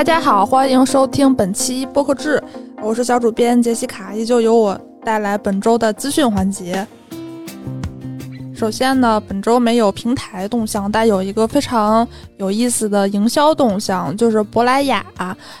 [0.00, 2.42] 大家好，欢迎收听本期播客志，
[2.82, 6.86] 我是小主编杰西卡，依旧由我带来本周的资讯环节。
[8.54, 12.08] 首先呢，本周没有平台动向，但有一个非常
[12.38, 15.04] 有意思的营销动向，就是珀莱雅，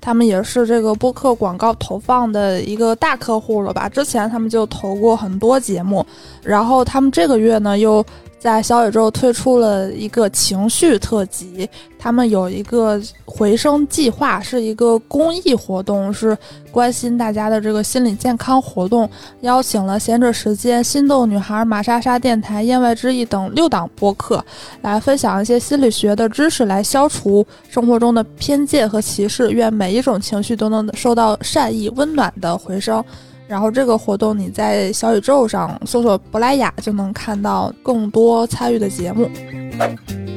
[0.00, 3.86] 他们也是这个播客广告投放的一个大客户了吧？
[3.86, 6.06] 之前他们就投过很多节目，
[6.42, 8.02] 然后他们这个月呢又。
[8.38, 13.00] 在小宇宙推出了一个情绪特辑，他们有一个
[13.34, 16.36] 回声计划，是一个公益活动，是
[16.70, 19.08] 关心大家的这个心理健康活动，
[19.40, 24.44] 邀请了闲着时间、心动女孩、马莎莎电台、言外之意等六档播客，
[24.82, 29.50] 来分享一些心理学的知识，来消除生活中的偏见和歧视。
[29.50, 33.02] 愿每一种情绪都能受到善意、温暖的回声。
[33.48, 39.28] 然后这个活动你在小宇宙上搜索“珀莱雅”就能看到更多参与的节目。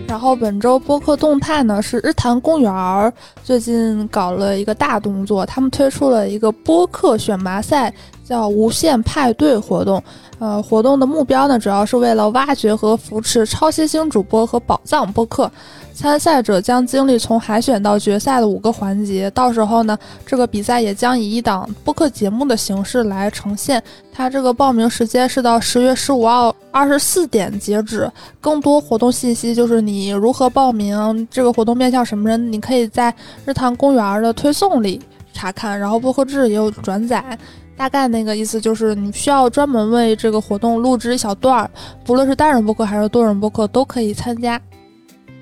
[0.07, 7.93] 然后本周播客动态呢是日坛公园最近搞了一个大动作，他们推出了一个播客选拔赛，
[8.25, 10.03] 叫“无限派对”活动。
[10.39, 15.49] 呃，活动的目标呢主要是为了挖掘和扶持超新星主播和宝藏播客。
[15.93, 23.81] 参赛者将经历从海选到决赛的五个环节，到时候呢，这个比赛也将以一档播客节目的形式来呈现。
[24.11, 28.11] 它这个报名时间是到十月十五号二十四点截止。
[28.41, 33.13] 更多活动信息就是你如何报名，这个活动面向什么人，你可以在
[33.45, 35.01] 日坛公园的推送里
[35.35, 35.77] 查看。
[35.77, 37.37] 然后播客制也有转载，
[37.77, 41.69] 大概那个意思就是你需要专门为这个活动录制一小段儿，
[42.03, 44.59] 不论是单人播客还是多人播客都可以参加。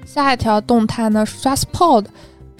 [0.05, 2.05] 下一条动态呢是，JustPod，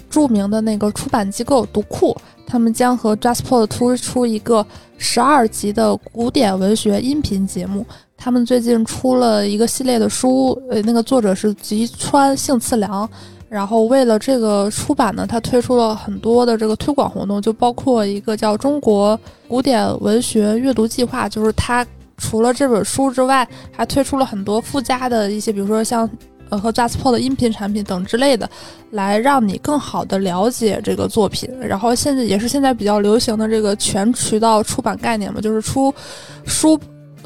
[0.10, 2.16] 著名的那个出版机构读库，
[2.48, 4.66] 他们将和 JustPod 推出一个
[4.98, 7.86] 十二集的古典文学音频节目。
[8.16, 13.10] 他们最近出了一个系列的书，呃，那个作者是吉川幸次良。
[13.54, 21.86] 然后为了这个出版呢，他推出了很多的这个推广活动，就包括一个叫中国古典文学阅读计划，就是他
[22.18, 26.10] 除了这本书之外，还推出了很多附加的一些，比如说像
[26.50, 26.60] 呃。
[26.60, 28.50] 和 j a s p o 的音频产品等之类的，
[28.92, 31.50] 来让你更好的了解这个作品。
[31.60, 35.94] 然后现在也是现在比较流行的这个全渠道出版概念嘛，就是出
[36.46, 36.80] 书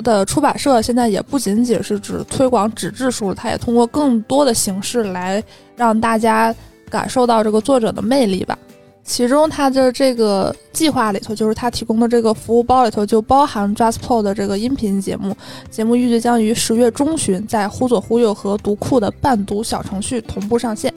[0.04, 5.44] 的出版社现在也不仅仅是指推广纸质书，它也通过更多的形式来
[5.76, 6.54] 让大家
[6.90, 8.58] 感受到这个作者的魅力吧。
[9.04, 15.34] 其中，它的这个计划里头，就是它提供的这个服务包里头，就包含 JustPod 的这个音频节目。
[15.72, 20.94] 节目预计将于十月中旬在忽左忽右和读库的伴读小程序同步上线。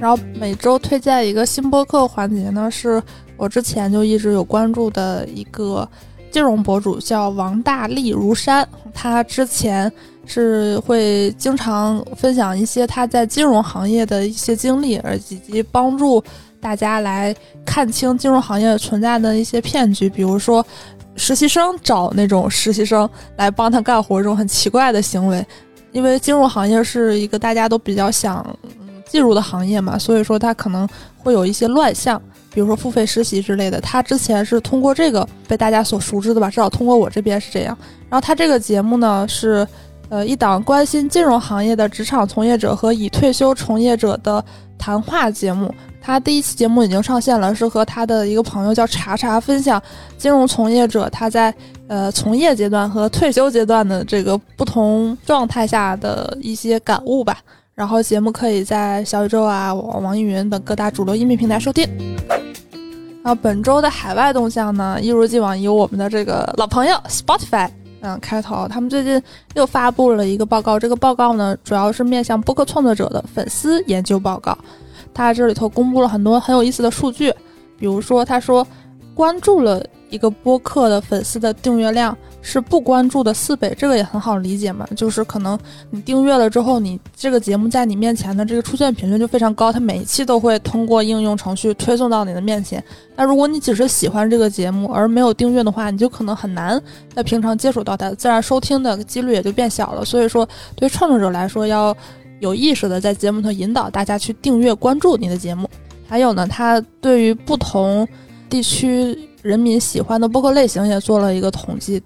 [0.00, 3.02] 然后每周推荐一个新播客环节呢，是
[3.36, 5.88] 我之前就一直有关注的一个
[6.32, 8.66] 金融博主，叫王大力如山。
[8.92, 9.90] 他之前
[10.26, 16.24] 是会经常分享一些他在金融行业的一些经历，而以及帮助。
[16.60, 17.34] 大家来
[17.64, 20.64] 看清金融行业存在的一些骗局，比如说
[21.16, 25.44] 实习生找那种实习生来帮他干活这种很奇怪的行为。
[25.90, 28.46] 因为金融行业是一个大家都比较想
[29.08, 30.88] 进入的行业嘛，所以说他可能
[31.18, 32.22] 会有一些乱象，
[32.52, 33.80] 比如说付费实习之类的。
[33.80, 37.76] 他之前是通过这个被大家所熟知的吧，至少通过我这边是这样。
[38.08, 39.66] 然后他这个节目呢是
[40.08, 44.44] 呃一档关心金融行业的职场从业者和已退休从业者的
[44.78, 45.74] 谈话节目。
[46.04, 49.80] 他第一期节目已经上线了，是和他的一个朋友叫查查分享
[50.18, 51.54] 金融从业者他在
[51.86, 57.38] 呃从业阶段和退休阶段的这个不同状态下的一些感悟吧。
[57.74, 61.88] 然后节目可以在小宇宙啊、网网易云等各大主流音频平台收听。
[63.22, 69.22] 然后本周的海外动向呢，一如既往由我们的这个老朋友 Spotify 嗯开头，他们最近
[69.54, 74.58] 又发布了一个报告，这个报告呢主要是面向播客创作者的粉丝研究报告。
[75.14, 77.32] 他这里头公布了很多很有意思的数据，
[77.78, 78.66] 比如说，他说
[79.14, 85.58] 关注了一个播客的粉丝的订阅量是不关注的四倍，这个也很好理解嘛，就是可能
[85.90, 92.82] 你订阅了之后，你这个节目在你面前的这个出现频率就非常高，它每一期都会通过应用程序推送到你的面前。
[93.16, 96.80] 那如果你只是喜欢这个节目而没有订阅的话，你就可能很难
[97.14, 100.04] 在平常接触到它，自然收听的几率也就变小了。
[100.04, 101.96] 所以说，对创作者来说要。
[102.40, 105.70] 有意识的在节目头引导大家去订阅关注你的节目，
[106.08, 108.04] 还有呢，它对于不同
[108.52, 111.98] 地区人民喜欢的播客类型也做了一个统计。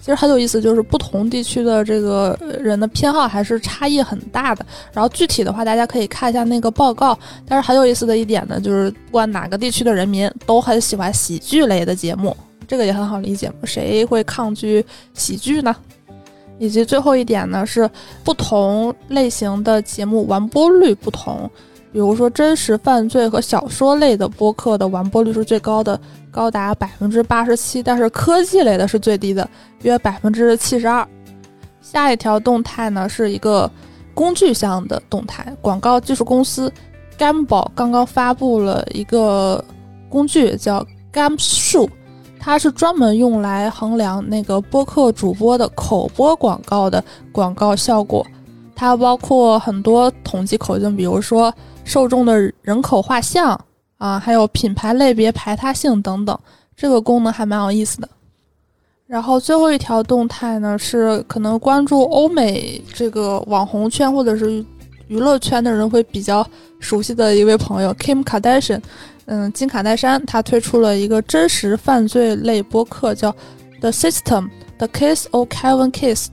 [0.00, 4.66] 其实很有意思，就是不同地区的这个人的偏好还是差异很大的。
[4.92, 7.16] 然后具体的话，大家可以看一下那个报告。
[7.46, 13.48] 但是很有意思的一点呢，就是不管哪个地区的人民都很喜欢喜剧类的节目，这个也很好理解。
[13.62, 14.84] 谁会抗拒
[15.14, 15.72] 喜剧呢？
[16.58, 17.88] 以及最后一点呢，是
[18.24, 21.48] 不同类型的节目完播率不同。
[21.92, 26.00] 比如说真实犯罪和小说类的播客的完播率是最高的，
[26.30, 29.46] 高达百分之八十七，但是科技类的是最低的，
[29.82, 31.06] 约百分之七十二。
[31.82, 33.70] 下一条动态呢是一个
[34.14, 36.72] 工具项的动态，广告技术公司
[37.18, 39.62] Gamble 刚刚发布了一个
[40.08, 41.88] 工具叫 Gamsu，
[42.40, 48.26] 它是专门用来衡量那个播客主播的口播广告的广告效果，
[48.74, 51.52] 它包括很多统计口径，比如说。
[51.84, 53.60] 受众的人口画像
[53.98, 56.38] 啊，还有品牌类别排他性等等，
[56.76, 58.08] 这个功能还蛮有意思的。
[59.04, 64.64] 然后最后一条动态呢，是可能关注欧美这个网红圈或者是
[65.08, 66.46] 娱乐圈的人会比较
[66.78, 68.80] 熟悉的一位朋友 Kim Kardashian，
[69.24, 73.34] 嗯，金卡戴珊，她推出了一个真实犯罪类播客，叫
[73.80, 76.26] The System：The Case of Kevin Case。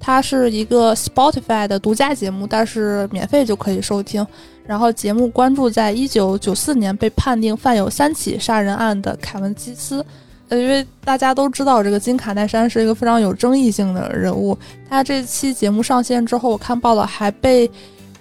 [0.00, 4.26] 它是一个 Spotify 的独家节目，但是免费就可以收听。
[4.66, 10.04] 然后节目关注在一九九四年被判定犯有三起杀人案的凯文基斯。
[10.48, 14.56] 呃，因为大家都知道这个金卡戴珊是一个非常有争议性的人物。
[14.88, 17.70] 他这期节目上线之后，我看报道还被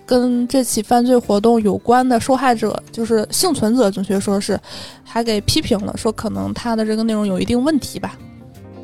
[0.05, 4.59] 跟这起犯罪活动有关的受害者，就是幸存者，准确说是，
[5.03, 8.17] 还给批评了，说可能他的这个内容有一定问题吧。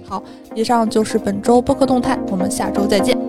[0.07, 0.22] 好，
[0.54, 3.25] 以上就是本周播客动态，我们下周再见。